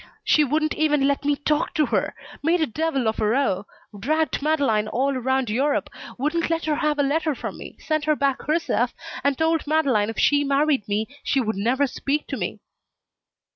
"She 0.23 0.43
wouldn't 0.43 0.73
even 0.73 1.07
let 1.07 1.25
me 1.25 1.35
talk 1.35 1.75
to 1.75 1.85
her; 1.85 2.15
made 2.41 2.59
a 2.59 2.65
devil 2.65 3.07
of 3.07 3.19
a 3.19 3.27
row, 3.27 3.67
dragged 3.99 4.41
Madeleine 4.41 4.87
all 4.87 5.15
around 5.15 5.47
Europe, 5.51 5.91
wouldn't 6.17 6.49
let 6.49 6.65
her 6.65 6.73
have 6.73 6.97
a 6.97 7.03
letter 7.03 7.35
from 7.35 7.59
me 7.59 7.77
sent 7.79 8.07
them 8.07 8.17
back 8.17 8.41
herself 8.47 8.95
and 9.23 9.37
told 9.37 9.67
Madeleine 9.67 10.09
if 10.09 10.17
she 10.17 10.43
married 10.43 10.87
me 10.87 11.07
she 11.23 11.39
would 11.39 11.55
never 11.55 11.85
speak 11.85 12.25
to 12.29 12.35
me." 12.37 12.57